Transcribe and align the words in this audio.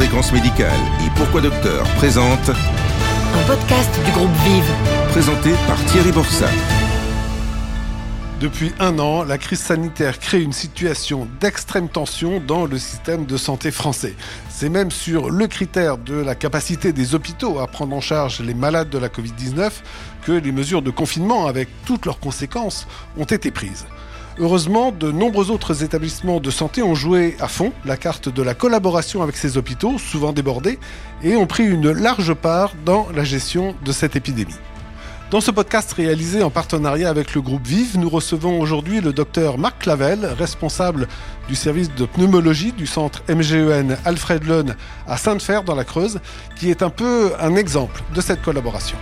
Fréquence 0.00 0.32
médicale 0.32 0.80
et 1.04 1.10
Pourquoi 1.14 1.42
Docteur 1.42 1.84
présente 1.96 2.48
un 2.48 3.46
podcast 3.46 3.90
du 4.02 4.10
groupe 4.12 4.32
Vive, 4.46 4.72
présenté 5.10 5.50
par 5.66 5.76
Thierry 5.84 6.10
Borsat. 6.10 6.48
Depuis 8.40 8.72
un 8.80 8.98
an, 8.98 9.24
la 9.24 9.36
crise 9.36 9.60
sanitaire 9.60 10.18
crée 10.18 10.40
une 10.40 10.54
situation 10.54 11.28
d'extrême 11.38 11.90
tension 11.90 12.40
dans 12.40 12.64
le 12.64 12.78
système 12.78 13.26
de 13.26 13.36
santé 13.36 13.70
français. 13.70 14.14
C'est 14.48 14.70
même 14.70 14.90
sur 14.90 15.28
le 15.28 15.46
critère 15.46 15.98
de 15.98 16.14
la 16.14 16.34
capacité 16.34 16.94
des 16.94 17.14
hôpitaux 17.14 17.58
à 17.58 17.66
prendre 17.66 17.94
en 17.94 18.00
charge 18.00 18.40
les 18.40 18.54
malades 18.54 18.88
de 18.88 18.96
la 18.96 19.08
Covid-19 19.08 19.70
que 20.24 20.32
les 20.32 20.50
mesures 20.50 20.80
de 20.80 20.90
confinement, 20.90 21.46
avec 21.46 21.68
toutes 21.84 22.06
leurs 22.06 22.20
conséquences, 22.20 22.86
ont 23.18 23.24
été 23.24 23.50
prises. 23.50 23.84
Heureusement, 24.42 24.90
de 24.90 25.12
nombreux 25.12 25.50
autres 25.50 25.84
établissements 25.84 26.40
de 26.40 26.50
santé 26.50 26.82
ont 26.82 26.94
joué 26.94 27.36
à 27.40 27.46
fond 27.46 27.74
la 27.84 27.98
carte 27.98 28.30
de 28.30 28.42
la 28.42 28.54
collaboration 28.54 29.22
avec 29.22 29.36
ces 29.36 29.58
hôpitaux, 29.58 29.98
souvent 29.98 30.32
débordés, 30.32 30.78
et 31.22 31.36
ont 31.36 31.46
pris 31.46 31.66
une 31.66 31.90
large 31.90 32.32
part 32.32 32.72
dans 32.86 33.06
la 33.14 33.22
gestion 33.22 33.74
de 33.84 33.92
cette 33.92 34.16
épidémie. 34.16 34.56
Dans 35.30 35.42
ce 35.42 35.50
podcast 35.50 35.92
réalisé 35.92 36.42
en 36.42 36.48
partenariat 36.48 37.10
avec 37.10 37.34
le 37.34 37.42
groupe 37.42 37.66
Vive, 37.66 37.98
nous 37.98 38.08
recevons 38.08 38.58
aujourd'hui 38.58 39.02
le 39.02 39.12
docteur 39.12 39.58
Marc 39.58 39.82
Clavel, 39.82 40.24
responsable 40.38 41.06
du 41.46 41.54
service 41.54 41.94
de 41.94 42.06
pneumologie 42.06 42.72
du 42.72 42.86
centre 42.86 43.22
MGEN 43.28 43.98
Alfred 44.06 44.44
Leun 44.44 44.74
à 45.06 45.18
Sainte-Fer 45.18 45.64
dans 45.64 45.74
la 45.74 45.84
Creuse, 45.84 46.18
qui 46.56 46.70
est 46.70 46.82
un 46.82 46.90
peu 46.90 47.32
un 47.38 47.56
exemple 47.56 48.02
de 48.14 48.22
cette 48.22 48.40
collaboration. 48.40 48.96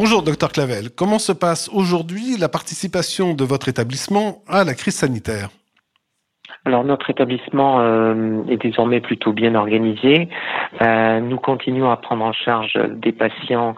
Bonjour 0.00 0.22
docteur 0.22 0.52
Clavel, 0.52 0.90
comment 0.90 1.18
se 1.18 1.32
passe 1.32 1.68
aujourd'hui 1.72 2.36
la 2.36 2.48
participation 2.48 3.34
de 3.34 3.42
votre 3.42 3.66
établissement 3.66 4.44
à 4.46 4.62
la 4.62 4.74
crise 4.74 4.94
sanitaire? 4.94 5.50
Alors 6.64 6.84
notre 6.84 7.08
établissement 7.08 7.80
euh, 7.80 8.42
est 8.48 8.60
désormais 8.60 9.00
plutôt 9.00 9.32
bien 9.32 9.54
organisé. 9.54 10.28
Euh, 10.82 11.20
nous 11.20 11.38
continuons 11.38 11.90
à 11.90 11.96
prendre 11.96 12.24
en 12.24 12.32
charge 12.32 12.78
des 12.90 13.12
patients 13.12 13.74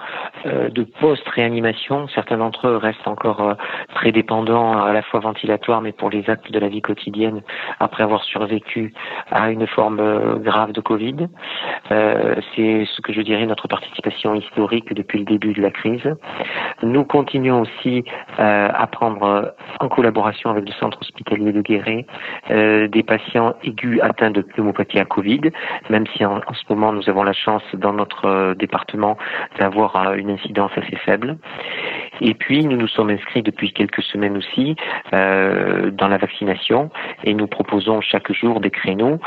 euh, 0.46 0.70
de 0.70 0.82
post-réanimation. 0.82 2.08
Certains 2.08 2.38
d'entre 2.38 2.66
eux 2.66 2.76
restent 2.76 3.06
encore 3.06 3.56
très 3.94 4.10
dépendants 4.12 4.82
à 4.82 4.92
la 4.92 5.02
fois 5.02 5.20
ventilatoires, 5.20 5.82
mais 5.82 5.92
pour 5.92 6.10
les 6.10 6.28
actes 6.28 6.50
de 6.50 6.58
la 6.58 6.68
vie 6.68 6.82
quotidienne 6.82 7.42
après 7.78 8.02
avoir 8.02 8.24
survécu 8.24 8.92
à 9.30 9.50
une 9.50 9.66
forme 9.66 10.40
grave 10.40 10.72
de 10.72 10.80
Covid. 10.80 11.28
C'est 11.88 12.84
ce 12.86 13.00
que 13.02 13.12
je 13.12 13.20
dirais 13.20 13.46
notre 13.46 13.68
participation 13.68 14.34
historique 14.34 14.92
depuis 14.94 15.20
le 15.20 15.24
début 15.24 15.52
de 15.52 15.62
la 15.62 15.70
crise. 15.70 16.08
Nous 16.82 17.04
continuons 17.04 17.62
aussi 17.62 18.04
à 18.38 18.86
prendre 18.86 19.54
en 19.78 19.88
collaboration 19.88 20.50
avec 20.50 20.66
le 20.66 20.72
centre 20.74 20.98
hospitalier 21.00 21.52
de 21.52 21.62
Guéret 21.62 22.06
des 22.88 23.02
patients 23.02 23.54
aigus 23.62 24.00
atteints 24.02 24.30
de 24.30 24.42
pneumopathie 24.42 24.98
à 24.98 25.04
Covid, 25.04 25.40
même 25.88 26.06
si 26.08 26.24
en, 26.24 26.40
ce 26.52 26.62
moment 26.68 26.92
nous 26.92 27.08
avons 27.08 27.22
la 27.22 27.32
chance 27.32 27.62
dans 27.74 27.92
notre 27.92 28.26
euh, 28.26 28.54
département 28.54 29.16
d'avoir 29.58 29.96
euh, 29.96 30.14
une 30.14 30.30
incidence 30.30 30.72
assez 30.76 30.96
faible. 30.96 31.38
Et 32.20 32.34
puis 32.34 32.64
nous 32.64 32.76
nous 32.76 32.88
sommes 32.88 33.10
inscrits 33.10 33.42
depuis 33.42 33.72
quelques 33.72 34.02
semaines 34.02 34.36
aussi 34.36 34.76
euh, 35.14 35.90
dans 35.90 36.08
la 36.08 36.18
vaccination 36.18 36.90
et 37.24 37.34
nous 37.34 37.46
proposons 37.46 38.00
chaque 38.00 38.30
jour 38.32 38.60
des 38.60 38.70
créneaux 38.70 39.18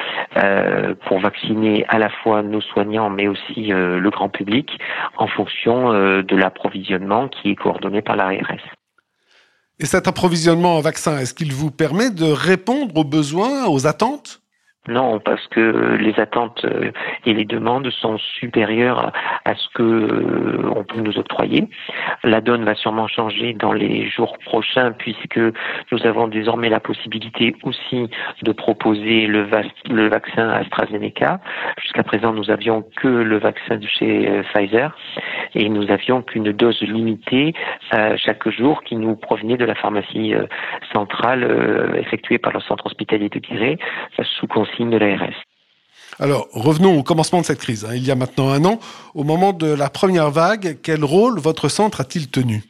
pour 1.05 1.19
vacciner 1.19 1.85
à 1.87 1.97
la 1.97 2.09
fois 2.09 2.43
nos 2.43 2.61
soignants 2.61 3.09
mais 3.09 3.27
aussi 3.27 3.67
le 3.67 4.09
grand 4.09 4.29
public 4.29 4.79
en 5.17 5.27
fonction 5.27 5.91
de 5.91 6.35
l'approvisionnement 6.35 7.27
qui 7.29 7.51
est 7.51 7.55
coordonné 7.55 8.01
par 8.01 8.15
l'ARS. 8.15 8.82
Et 9.79 9.85
cet 9.85 10.07
approvisionnement 10.07 10.77
en 10.77 10.81
vaccins, 10.81 11.17
est-ce 11.17 11.33
qu'il 11.33 11.51
vous 11.51 11.71
permet 11.71 12.11
de 12.11 12.25
répondre 12.25 12.95
aux 12.95 13.03
besoins, 13.03 13.67
aux 13.67 13.87
attentes? 13.87 14.42
Non, 14.89 15.19
parce 15.19 15.47
que 15.47 15.95
les 15.95 16.19
attentes 16.19 16.65
euh, 16.65 16.91
et 17.25 17.33
les 17.33 17.45
demandes 17.45 17.89
sont 17.89 18.17
supérieures 18.17 19.13
à 19.45 19.55
ce 19.55 19.69
que 19.73 19.81
euh, 19.81 20.73
on 20.75 20.83
peut 20.83 20.99
nous 20.99 21.17
octroyer. 21.17 21.69
La 22.25 22.41
donne 22.41 22.65
va 22.65 22.75
sûrement 22.75 23.07
changer 23.07 23.53
dans 23.53 23.71
les 23.71 24.09
jours 24.09 24.37
prochains 24.39 24.91
puisque 24.91 25.39
nous 25.39 26.05
avons 26.05 26.27
désormais 26.27 26.67
la 26.67 26.81
possibilité 26.81 27.55
aussi 27.63 28.09
de 28.41 28.51
proposer 28.51 29.25
le, 29.25 29.43
vaccin 30.09 30.49
AstraZeneca. 30.49 31.39
Jusqu'à 31.81 32.03
présent, 32.03 32.33
nous 32.33 32.51
avions 32.51 32.83
que 32.97 33.07
le 33.07 33.37
vaccin 33.37 33.77
de 33.77 33.87
chez 33.87 34.27
euh, 34.27 34.43
Pfizer 34.53 34.93
et 35.55 35.69
nous 35.69 35.89
avions 35.91 36.21
qu'une 36.21 36.51
dose 36.51 36.81
limitée 36.81 37.53
chaque 38.17 38.49
jour 38.49 38.83
qui 38.83 38.95
nous 38.95 39.15
provenait 39.15 39.55
de 39.55 39.65
la 39.65 39.75
pharmacie 39.75 40.33
centrale 40.91 41.93
effectuée 41.95 42.39
par 42.39 42.51
le 42.51 42.59
centre 42.59 42.87
hospitalier 42.87 43.29
de 43.29 43.37
Guéret 43.37 43.77
sous 44.23 44.47
Alors, 46.19 46.47
revenons 46.53 46.97
au 46.97 47.03
commencement 47.03 47.41
de 47.41 47.45
cette 47.45 47.59
crise. 47.59 47.85
Hein. 47.85 47.95
Il 47.95 48.05
y 48.05 48.11
a 48.11 48.15
maintenant 48.15 48.49
un 48.49 48.63
an, 48.65 48.79
au 49.15 49.23
moment 49.23 49.53
de 49.53 49.67
la 49.67 49.89
première 49.89 50.29
vague, 50.29 50.77
quel 50.83 51.03
rôle 51.03 51.39
votre 51.39 51.69
centre 51.69 52.01
a-t-il 52.01 52.29
tenu? 52.29 52.63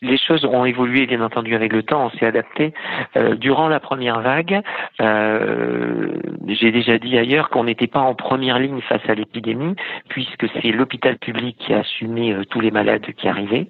Les 0.00 0.18
choses 0.18 0.44
ont 0.44 0.64
évolué 0.64 1.06
bien 1.06 1.20
entendu 1.20 1.54
avec 1.54 1.72
le 1.72 1.82
temps, 1.82 2.06
on 2.06 2.18
s'est 2.18 2.26
adapté. 2.26 2.72
Euh, 3.16 3.34
durant 3.34 3.68
la 3.68 3.80
première 3.80 4.20
vague, 4.20 4.60
euh, 5.00 6.12
j'ai 6.46 6.70
déjà 6.70 6.98
dit 6.98 7.18
ailleurs 7.18 7.48
qu'on 7.48 7.64
n'était 7.64 7.88
pas 7.88 8.00
en 8.00 8.14
première 8.14 8.58
ligne 8.58 8.80
face 8.82 9.02
à 9.08 9.14
l'épidémie, 9.14 9.74
puisque 10.08 10.46
c'est 10.60 10.70
l'hôpital 10.70 11.18
public 11.18 11.56
qui 11.58 11.74
a 11.74 11.80
assumé 11.80 12.32
euh, 12.32 12.44
tous 12.44 12.60
les 12.60 12.70
malades 12.70 13.06
qui 13.16 13.28
arrivaient. 13.28 13.66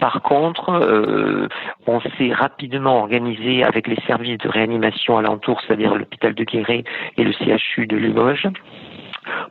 Par 0.00 0.22
contre, 0.22 0.70
on 1.86 2.00
s'est 2.00 2.32
rapidement 2.32 3.00
organisé 3.00 3.62
avec 3.62 3.86
les 3.86 3.98
services 4.06 4.38
de 4.38 4.48
réanimation 4.48 5.18
alentour, 5.18 5.60
c'est-à-dire 5.60 5.94
l'hôpital 5.94 6.34
de 6.34 6.44
Guéret 6.44 6.84
et 7.18 7.22
le 7.22 7.32
CHU 7.32 7.86
de 7.86 7.96
Limoges 7.96 8.48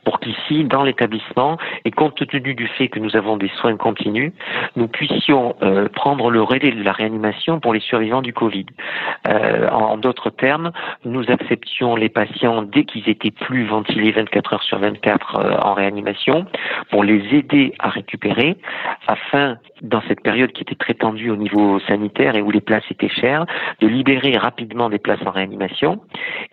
pour 0.03 0.19
qu'ici, 0.19 0.63
dans 0.63 0.83
l'établissement, 0.83 1.57
et 1.85 1.91
compte 1.91 2.15
tenu 2.27 2.53
du 2.53 2.67
fait 2.67 2.87
que 2.87 2.99
nous 2.99 3.15
avons 3.15 3.37
des 3.37 3.49
soins 3.59 3.77
continus, 3.77 4.31
nous 4.75 4.87
puissions 4.87 5.55
euh, 5.61 5.87
prendre 5.89 6.29
le 6.31 6.41
relais 6.41 6.71
de 6.71 6.83
la 6.83 6.91
réanimation 6.91 7.59
pour 7.59 7.73
les 7.73 7.79
survivants 7.79 8.21
du 8.21 8.33
Covid. 8.33 8.65
Euh, 9.27 9.69
en 9.69 9.97
d'autres 9.97 10.29
termes, 10.29 10.71
nous 11.05 11.29
acceptions 11.29 11.95
les 11.95 12.09
patients 12.09 12.63
dès 12.63 12.83
qu'ils 12.83 13.07
étaient 13.09 13.31
plus 13.31 13.65
ventilés 13.65 14.11
24 14.11 14.53
heures 14.53 14.63
sur 14.63 14.79
24 14.79 15.35
euh, 15.35 15.57
en 15.61 15.73
réanimation 15.73 16.45
pour 16.89 17.03
les 17.03 17.23
aider 17.35 17.73
à 17.79 17.89
récupérer 17.89 18.57
afin, 19.07 19.57
dans 19.81 20.01
cette 20.07 20.21
période 20.21 20.51
qui 20.51 20.63
était 20.63 20.75
très 20.75 20.93
tendue 20.93 21.29
au 21.29 21.35
niveau 21.35 21.79
sanitaire 21.81 22.35
et 22.35 22.41
où 22.41 22.51
les 22.51 22.61
places 22.61 22.83
étaient 22.89 23.09
chères, 23.09 23.45
de 23.81 23.87
libérer 23.87 24.37
rapidement 24.37 24.89
des 24.89 24.99
places 24.99 25.21
en 25.25 25.31
réanimation 25.31 26.01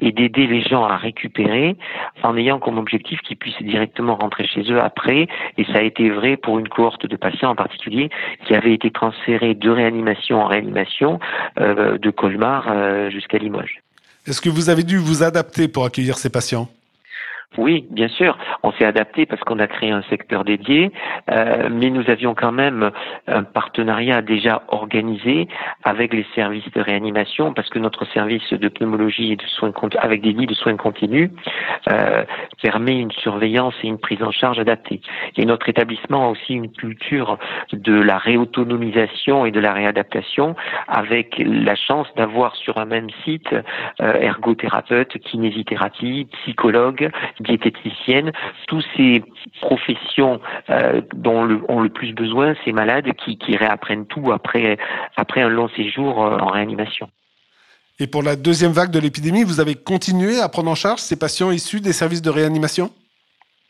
et 0.00 0.12
d'aider 0.12 0.46
les 0.46 0.62
gens 0.62 0.84
à 0.84 0.96
récupérer 0.96 1.76
en 2.22 2.36
ayant 2.36 2.58
comme 2.58 2.78
objectif 2.78 3.05
qui 3.26 3.36
puissent 3.36 3.62
directement 3.62 4.16
rentrer 4.16 4.46
chez 4.46 4.62
eux 4.72 4.80
après. 4.80 5.28
Et 5.58 5.64
ça 5.64 5.78
a 5.78 5.82
été 5.82 6.10
vrai 6.10 6.36
pour 6.36 6.58
une 6.58 6.68
cohorte 6.68 7.06
de 7.06 7.16
patients 7.16 7.50
en 7.50 7.54
particulier 7.54 8.10
qui 8.46 8.54
avaient 8.54 8.74
été 8.74 8.90
transférés 8.90 9.54
de 9.54 9.70
réanimation 9.70 10.40
en 10.40 10.46
réanimation 10.46 11.18
euh, 11.60 11.98
de 11.98 12.10
Colmar 12.10 12.66
euh, 12.68 13.10
jusqu'à 13.10 13.38
Limoges. 13.38 13.82
Est-ce 14.26 14.40
que 14.40 14.48
vous 14.48 14.70
avez 14.70 14.82
dû 14.82 14.98
vous 14.98 15.22
adapter 15.22 15.68
pour 15.68 15.84
accueillir 15.84 16.18
ces 16.18 16.30
patients? 16.30 16.68
Oui, 17.58 17.86
bien 17.90 18.08
sûr. 18.08 18.36
On 18.62 18.72
s'est 18.72 18.84
adapté 18.84 19.26
parce 19.26 19.42
qu'on 19.42 19.58
a 19.58 19.66
créé 19.66 19.90
un 19.90 20.02
secteur 20.02 20.44
dédié, 20.44 20.90
euh, 21.30 21.68
mais 21.70 21.90
nous 21.90 22.08
avions 22.10 22.34
quand 22.34 22.52
même 22.52 22.90
un 23.26 23.42
partenariat 23.42 24.22
déjà 24.22 24.62
organisé 24.68 25.48
avec 25.84 26.12
les 26.12 26.26
services 26.34 26.70
de 26.72 26.80
réanimation 26.80 27.54
parce 27.54 27.68
que 27.68 27.78
notre 27.78 28.04
service 28.12 28.52
de 28.52 28.68
pneumologie 28.68 29.32
et 29.32 29.36
de 29.36 29.42
soins 29.42 29.72
avec 29.98 30.22
des 30.22 30.32
lits 30.32 30.46
de 30.46 30.54
soins 30.54 30.76
continus 30.76 31.30
euh, 31.90 32.24
permet 32.62 32.98
une 32.98 33.12
surveillance 33.12 33.74
et 33.82 33.88
une 33.88 33.98
prise 33.98 34.22
en 34.22 34.30
charge 34.30 34.58
adaptée. 34.58 35.00
Et 35.36 35.44
notre 35.44 35.68
établissement 35.68 36.26
a 36.26 36.30
aussi 36.30 36.54
une 36.54 36.72
culture 36.72 37.38
de 37.72 37.94
la 37.94 38.18
réautonomisation 38.18 39.46
et 39.46 39.50
de 39.50 39.60
la 39.60 39.72
réadaptation 39.72 40.56
avec 40.88 41.36
la 41.38 41.74
chance 41.74 42.06
d'avoir 42.16 42.54
sur 42.56 42.78
un 42.78 42.84
même 42.84 43.08
site 43.24 43.52
euh, 43.52 44.12
ergothérapeute, 44.20 45.18
kinésithérapie, 45.18 46.28
psychologue, 46.42 47.10
diététicienne, 47.46 48.32
tous 48.68 48.84
ces 48.96 49.22
professions 49.60 50.40
euh, 50.70 51.00
dont 51.14 51.60
ont 51.68 51.80
le 51.80 51.88
plus 51.88 52.12
besoin 52.12 52.54
ces 52.64 52.72
malades 52.72 53.12
qui, 53.24 53.38
qui 53.38 53.56
réapprennent 53.56 54.06
tout 54.06 54.32
après, 54.32 54.78
après 55.16 55.42
un 55.42 55.48
long 55.48 55.68
séjour 55.76 56.24
euh, 56.24 56.38
en 56.38 56.48
réanimation. 56.48 57.08
Et 57.98 58.06
pour 58.06 58.22
la 58.22 58.36
deuxième 58.36 58.72
vague 58.72 58.90
de 58.90 58.98
l'épidémie, 58.98 59.42
vous 59.42 59.60
avez 59.60 59.74
continué 59.74 60.40
à 60.40 60.48
prendre 60.48 60.70
en 60.70 60.74
charge 60.74 61.00
ces 61.00 61.16
patients 61.16 61.50
issus 61.50 61.80
des 61.80 61.94
services 61.94 62.22
de 62.22 62.30
réanimation? 62.30 62.90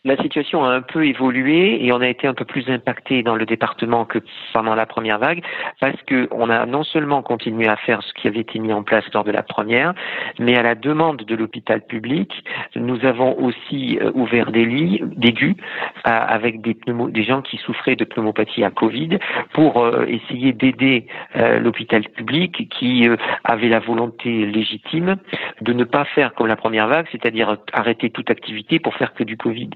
La 0.07 0.17
situation 0.19 0.65
a 0.65 0.69
un 0.69 0.83
peu 0.83 1.05
évolué 1.05 1.85
et 1.85 1.93
on 1.93 2.01
a 2.01 2.07
été 2.07 2.29
un 2.29 2.35
peu 2.35 2.45
plus 2.45 2.71
impacté 2.71 3.25
dans 3.25 3.35
le 3.35 3.45
département 3.45 4.05
que 4.05 4.21
pendant 4.53 4.77
la 4.77 4.87
première 4.87 5.19
vague 5.19 5.43
parce 5.81 6.01
que 6.07 6.29
on 6.31 6.49
a 6.49 6.65
non 6.65 6.85
seulement 6.85 7.23
continué 7.23 7.67
à 7.67 7.77
faire 7.77 8.03
ce 8.05 8.13
qui 8.15 8.29
avait 8.29 8.41
été 8.41 8.61
mis 8.61 8.73
en 8.73 8.85
place 8.85 9.05
lors 9.13 9.25
de 9.25 9.33
la 9.33 9.43
première, 9.43 9.95
mais 10.39 10.57
à 10.57 10.63
la 10.63 10.77
demande 10.77 11.17
de 11.17 11.35
l'hôpital 11.35 11.81
public, 11.81 12.45
nous 12.77 13.05
avons 13.05 13.37
aussi 13.43 13.99
euh, 14.01 14.13
ouvert 14.15 14.53
des 14.53 14.65
lits 14.65 15.03
d'aigus 15.17 15.57
avec 16.05 16.61
des, 16.61 16.77
des 16.87 17.25
gens 17.25 17.43
qui 17.43 17.57
souffraient 17.57 17.97
de 17.97 18.05
pneumopathie 18.05 18.63
à 18.63 18.71
Covid 18.71 19.19
pour 19.55 19.83
euh, 19.83 20.07
essayer 20.07 20.53
d'aider 20.53 21.09
euh, 21.35 21.59
l'hôpital 21.59 22.03
public 22.11 22.69
qui 22.71 23.09
avait 23.43 23.69
la 23.69 23.81
volonté 23.81 24.47
légitime 24.47 25.17
de 25.63 25.73
ne 25.73 25.83
pas 25.83 26.05
faire 26.05 26.33
comme 26.35 26.47
la 26.47 26.57
première 26.57 26.87
vague, 26.87 27.07
c'est-à-dire 27.11 27.57
arrêter 27.73 28.11
toute 28.11 28.31
activité 28.31 28.79
pour 28.79 28.95
faire 28.95 29.13
que 29.15 29.25
du 29.25 29.37
Covid. 29.37 29.71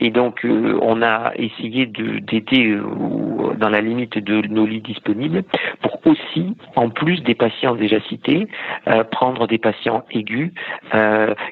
Et 0.00 0.10
donc, 0.10 0.44
euh, 0.44 0.78
on 0.82 1.02
a 1.02 1.32
essayé 1.36 1.86
d'aider 1.86 2.70
euh, 2.70 3.54
dans 3.56 3.68
la 3.68 3.80
limite 3.80 4.18
de 4.18 4.46
nos 4.48 4.66
lits 4.66 4.80
disponibles 4.80 5.44
pour 5.80 6.00
aussi, 6.06 6.56
en 6.76 6.90
plus 6.90 7.22
des 7.22 7.34
patients 7.34 7.74
déjà 7.74 8.00
cités, 8.00 8.46
euh, 8.88 9.04
prendre 9.04 9.46
des 9.46 9.58
patients 9.58 10.04
aigus 10.10 10.52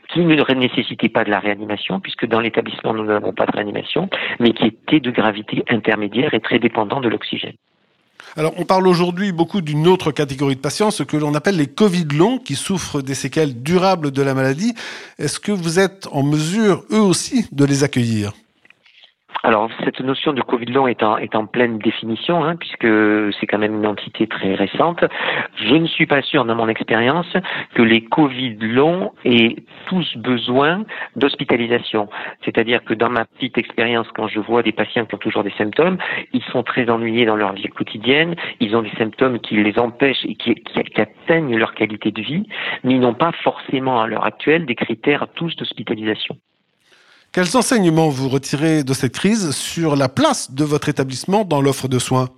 qui 0.08 0.20
ne 0.20 0.54
nécessitaient 0.54 1.08
pas 1.08 1.24
de 1.24 1.30
la 1.30 1.38
réanimation, 1.38 2.00
puisque 2.00 2.26
dans 2.26 2.40
l'établissement, 2.40 2.94
nous 2.94 3.04
n'avons 3.04 3.32
pas 3.32 3.46
de 3.46 3.52
réanimation, 3.52 4.08
mais 4.40 4.52
qui 4.52 4.66
étaient 4.66 5.00
de 5.00 5.10
gravité 5.10 5.64
intermédiaire 5.68 6.34
et 6.34 6.40
très 6.40 6.58
dépendants 6.58 7.00
de 7.00 7.08
l'oxygène. 7.08 7.54
Alors, 8.36 8.54
on 8.56 8.64
parle 8.64 8.86
aujourd'hui 8.86 9.32
beaucoup 9.32 9.60
d'une 9.60 9.86
autre 9.86 10.10
catégorie 10.10 10.56
de 10.56 10.60
patients, 10.60 10.90
ce 10.90 11.02
que 11.02 11.16
l'on 11.16 11.34
appelle 11.34 11.56
les 11.56 11.66
Covid 11.66 12.04
longs, 12.04 12.38
qui 12.38 12.56
souffrent 12.56 13.02
des 13.02 13.14
séquelles 13.14 13.62
durables 13.62 14.10
de 14.10 14.22
la 14.22 14.34
maladie. 14.34 14.74
Est-ce 15.18 15.38
que 15.38 15.52
vous 15.52 15.78
êtes 15.78 16.08
en 16.12 16.22
mesure, 16.22 16.84
eux 16.90 17.00
aussi, 17.00 17.46
de 17.52 17.64
les 17.64 17.84
accueillir? 17.84 18.32
Alors 19.44 19.68
cette 19.84 20.00
notion 20.00 20.32
de 20.32 20.40
Covid 20.40 20.66
long 20.66 20.86
est 20.86 21.02
en, 21.02 21.16
est 21.16 21.34
en 21.34 21.46
pleine 21.46 21.78
définition, 21.78 22.44
hein, 22.44 22.54
puisque 22.54 22.86
c'est 23.40 23.46
quand 23.46 23.58
même 23.58 23.74
une 23.74 23.86
entité 23.86 24.28
très 24.28 24.54
récente. 24.54 25.04
Je 25.56 25.74
ne 25.74 25.86
suis 25.86 26.06
pas 26.06 26.22
sûr, 26.22 26.44
dans 26.44 26.54
mon 26.54 26.68
expérience, 26.68 27.36
que 27.74 27.82
les 27.82 28.04
Covid 28.04 28.56
longs 28.60 29.12
aient 29.24 29.56
tous 29.86 30.16
besoin 30.16 30.84
d'hospitalisation. 31.16 32.08
C'est-à-dire 32.44 32.84
que 32.84 32.94
dans 32.94 33.10
ma 33.10 33.24
petite 33.24 33.58
expérience, 33.58 34.06
quand 34.14 34.28
je 34.28 34.38
vois 34.38 34.62
des 34.62 34.72
patients 34.72 35.06
qui 35.06 35.14
ont 35.16 35.18
toujours 35.18 35.42
des 35.42 35.54
symptômes, 35.58 35.98
ils 36.32 36.44
sont 36.52 36.62
très 36.62 36.88
ennuyés 36.88 37.26
dans 37.26 37.36
leur 37.36 37.52
vie 37.52 37.68
quotidienne, 37.68 38.36
ils 38.60 38.76
ont 38.76 38.82
des 38.82 38.94
symptômes 38.96 39.40
qui 39.40 39.56
les 39.56 39.76
empêchent 39.78 40.24
et 40.24 40.36
qui, 40.36 40.54
qui 40.54 41.00
atteignent 41.00 41.56
leur 41.56 41.74
qualité 41.74 42.12
de 42.12 42.22
vie, 42.22 42.46
mais 42.84 42.94
ils 42.94 43.00
n'ont 43.00 43.14
pas 43.14 43.32
forcément 43.42 44.00
à 44.00 44.06
l'heure 44.06 44.24
actuelle 44.24 44.66
des 44.66 44.76
critères 44.76 45.26
tous 45.34 45.56
d'hospitalisation. 45.56 46.36
Quels 47.32 47.56
enseignements 47.56 48.10
vous 48.10 48.28
retirez 48.28 48.84
de 48.84 48.92
cette 48.92 49.14
crise 49.14 49.52
sur 49.52 49.96
la 49.96 50.10
place 50.10 50.50
de 50.50 50.64
votre 50.64 50.90
établissement 50.90 51.46
dans 51.46 51.62
l'offre 51.62 51.88
de 51.88 51.98
soins? 51.98 52.28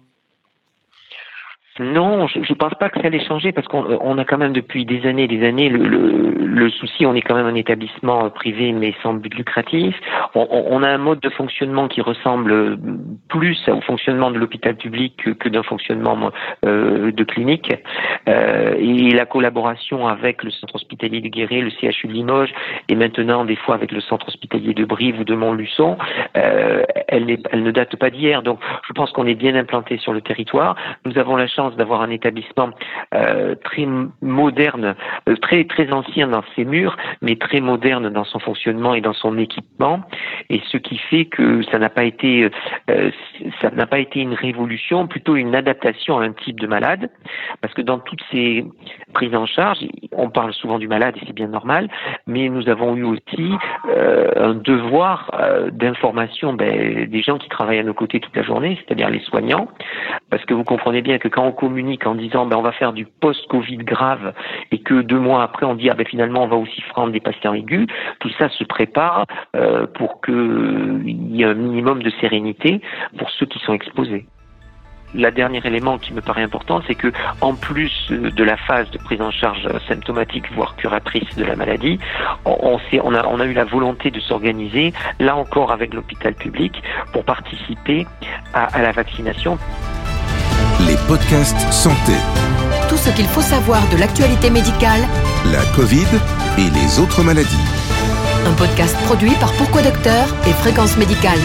Non, 1.81 2.29
je 2.29 2.39
ne 2.39 2.55
pense 2.55 2.75
pas 2.75 2.89
que 2.89 3.01
ça 3.01 3.09
allait 3.09 3.25
changer 3.25 3.51
parce 3.51 3.67
qu'on 3.67 4.19
a 4.19 4.25
quand 4.25 4.39
même 4.39 4.53
depuis 4.53 4.85
des 4.85 5.07
années 5.07 5.25
et 5.25 5.29
des 5.29 5.45
années 5.45 5.69
le, 5.69 5.89
le, 5.89 6.71
souci, 6.71 7.05
on 7.05 7.15
est 7.15 7.21
quand 7.21 7.35
même 7.35 7.47
un 7.47 7.57
établissement 7.57 8.31
privé 8.31 8.71
mais 8.73 8.95
sans 9.03 9.15
but 9.15 9.35
lucratif. 9.35 9.97
On, 10.37 10.85
a 10.85 10.89
un 10.89 10.99
mode 10.99 11.19
de 11.19 11.31
fonctionnement 11.31 11.89
qui 11.89 12.01
ressemble 12.01 12.79
plus 13.29 13.59
au 13.69 13.81
fonctionnement 13.81 14.31
de 14.31 14.39
l'hôpital 14.39 14.77
public 14.77 15.17
que, 15.17 15.49
d'un 15.49 15.65
fonctionnement 15.65 16.31
euh, 16.65 17.11
de 17.11 17.25
clinique. 17.25 17.73
Euh, 18.29 18.75
et 18.79 19.11
la 19.11 19.27
collaboration 19.27 20.07
avec 20.07 20.45
le 20.45 20.53
centre 20.53 20.77
hospitalier 20.77 21.21
de 21.21 21.29
Guéret, 21.29 21.61
le 21.61 21.71
CHU 21.71 22.07
de 22.07 22.13
Limoges 22.13 22.55
et 22.89 22.95
maintenant 22.95 23.45
des 23.45 23.57
fois 23.57 23.75
avec 23.75 23.91
le 23.91 24.01
centre 24.01 24.29
hospitalier 24.29 24.75
de 24.75 24.85
Brive 24.85 25.19
ou 25.19 25.25
de 25.25 25.35
Montluçon, 25.35 25.99
euh, 26.37 26.85
elle, 27.09 27.37
elle 27.51 27.63
ne 27.65 27.71
date 27.73 27.97
pas 27.97 28.11
d'hier. 28.11 28.43
Donc 28.43 28.61
je 28.87 28.93
pense 28.93 29.11
qu'on 29.11 29.27
est 29.27 29.35
bien 29.35 29.57
implanté 29.57 29.99
sur 29.99 30.13
le 30.13 30.21
territoire. 30.21 30.77
Nous 31.05 31.19
avons 31.19 31.35
la 31.35 31.49
chance 31.49 31.64
d'avoir 31.71 32.03
un 32.03 32.11
établissement 32.11 32.71
euh, 33.15 33.55
très 33.65 33.87
moderne, 34.21 34.95
euh, 35.29 35.37
très 35.37 35.65
très 35.65 35.93
ancien 35.93 36.29
dans 36.29 36.45
ses 36.55 36.65
murs, 36.65 36.97
mais 37.23 37.37
très 37.37 37.61
moderne 37.61 38.11
dans 38.11 38.25
son 38.25 38.39
fonctionnement 38.39 38.95
et 38.95 39.01
dans 39.01 39.13
son 39.13 39.39
équipement. 39.39 40.03
Et 40.51 40.61
ce 40.71 40.77
qui 40.77 40.99
fait 40.99 41.25
que 41.25 41.63
ça 41.71 41.79
n'a 41.79 41.91
pas 41.91 42.05
été 42.05 42.51
euh, 42.91 43.11
ça 43.61 43.71
n'a 43.71 43.87
pas 43.87 43.99
été 43.99 44.21
une 44.21 44.35
révolution, 44.35 45.07
plutôt 45.07 45.37
une 45.37 45.55
adaptation 45.55 46.19
à 46.19 46.25
un 46.25 46.33
type 46.33 46.61
de 46.61 46.67
malade, 46.67 47.11
parce 47.61 47.75
que 47.75 47.83
dans 47.83 47.99
toutes 47.99 48.23
ces 48.31 48.65
prises 49.13 49.35
en 49.35 49.47
charge, 49.47 49.79
on 50.17 50.31
parle 50.31 50.53
souvent 50.55 50.79
du 50.79 50.89
malade 50.89 51.17
et 51.17 51.27
c'est 51.27 51.33
bien 51.33 51.49
normal, 51.49 51.89
mais 52.27 52.49
nous 52.49 52.69
avons 52.69 52.97
eu 52.97 53.05
aussi 53.05 53.53
un 54.37 54.55
devoir 54.55 55.31
d'information 55.73 56.53
ben, 56.53 57.09
des 57.09 57.23
gens 57.23 57.39
qui 57.39 57.49
travaillent 57.49 57.79
à 57.79 57.85
nos 57.85 57.95
côtés 57.95 58.21
toute 58.21 58.35
la 58.37 58.43
journée, 58.43 58.79
c'est-à-dire 58.81 59.11
les 59.11 59.21
soignants, 59.21 59.69
parce 60.31 60.45
que 60.45 60.55
vous 60.55 60.65
comprenez 60.65 61.03
bien 61.03 61.19
que 61.19 61.29
quand 61.29 61.45
on 61.45 61.53
communique 61.53 62.07
en 62.07 62.15
disant 62.15 62.47
ben, 62.47 62.57
on 62.57 62.63
va 62.63 62.73
faire 62.73 62.93
du 62.93 63.07
post-Covid 63.07 63.79
grave 63.79 64.35
et 64.71 64.79
que 64.81 65.03
deux 65.03 65.19
mois 65.19 65.43
après 65.43 65.67
on 65.67 65.75
dit 65.75 65.91
ah 65.91 65.95
ben 65.95 66.07
finalement 66.07 66.45
on 66.45 66.49
va 66.49 66.57
aussi 66.57 66.81
prendre 66.91 67.13
des 67.13 67.21
patients 67.21 67.55
aigus, 67.55 67.87
tout 68.21 68.31
ça 68.39 68.49
se 68.49 68.65
prépare 68.65 69.25
euh, 69.57 69.87
pour 69.87 70.21
qu'il 70.21 71.03
y 71.07 71.43
ait 71.43 71.47
un 71.47 71.55
minimum 71.55 72.03
de 72.03 72.11
sérénité 72.21 72.81
pour 73.19 73.31
ceux 73.31 73.47
qui 73.47 73.59
sont 73.61 73.73
exposés 73.73 74.27
la 75.15 75.31
dernier 75.31 75.61
élément 75.65 75.99
qui 75.99 76.13
me 76.13 76.21
paraît 76.21 76.43
important, 76.43 76.83
c'est 76.87 76.95
que 76.95 77.13
en 77.41 77.55
plus 77.55 77.93
de 78.11 78.45
la 78.45 78.57
phase 78.57 78.91
de 78.91 78.99
prise 78.99 79.21
en 79.21 79.31
charge 79.31 79.69
symptomatique, 79.89 80.45
voire 80.55 80.77
curatrice 80.77 81.37
de 81.37 81.45
la 81.45 81.57
maladie, 81.57 81.99
on, 82.45 82.79
on, 83.03 83.15
a, 83.15 83.27
on 83.27 83.41
a 83.41 83.45
eu 83.45 83.53
la 83.53 83.65
volonté 83.65 84.11
de 84.11 84.21
s'organiser, 84.21 84.93
là 85.21 85.37
encore 85.37 85.73
avec 85.73 85.95
l'hôpital 85.95 86.35
public, 86.35 86.83
pour 87.13 87.25
participer 87.25 88.07
à, 88.53 88.65
à 88.65 88.83
la 88.83 88.93
vaccination 88.93 89.59
les 90.87 90.97
podcasts 91.07 91.73
santé. 91.73 92.13
Tout 92.89 92.97
ce 92.97 93.11
qu'il 93.11 93.27
faut 93.27 93.41
savoir 93.41 93.81
de 93.91 93.97
l'actualité 93.97 94.51
médicale, 94.51 95.01
la 95.51 95.65
Covid 95.75 96.07
et 96.59 96.69
les 96.71 96.99
autres 96.99 97.23
maladies. 97.23 97.65
Un 98.47 98.53
podcast 98.53 98.97
produit 99.05 99.33
par 99.41 99.53
Pourquoi 99.55 99.83
Docteur 99.83 100.27
et 100.47 100.53
Fréquence 100.53 100.97
Médicale. 100.99 101.39